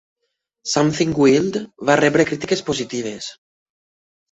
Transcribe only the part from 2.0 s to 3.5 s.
rebre crítiques positives.